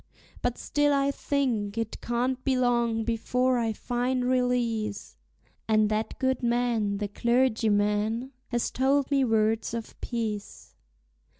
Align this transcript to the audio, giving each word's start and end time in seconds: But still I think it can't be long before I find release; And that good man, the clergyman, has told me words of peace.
But 0.41 0.57
still 0.57 0.93
I 0.93 1.11
think 1.11 1.77
it 1.77 2.01
can't 2.01 2.43
be 2.43 2.57
long 2.57 3.03
before 3.03 3.59
I 3.59 3.71
find 3.71 4.25
release; 4.25 5.15
And 5.67 5.89
that 5.89 6.17
good 6.17 6.41
man, 6.41 6.97
the 6.97 7.07
clergyman, 7.07 8.31
has 8.47 8.71
told 8.71 9.11
me 9.11 9.23
words 9.23 9.75
of 9.75 10.01
peace. 10.01 10.73